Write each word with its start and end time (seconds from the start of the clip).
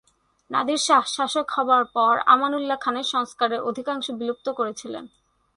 নাদির 0.51 0.81
শাহ 0.87 1.03
শাসক 1.15 1.47
হওয়ার 1.55 1.83
পর 1.95 2.13
আমানউল্লাহ 2.33 2.79
খানের 2.83 3.07
সংস্কারের 3.13 3.61
অধিকাংশ 3.69 4.05
বিলুপ্ত 4.19 4.47
করেছিলেন। 4.59 5.05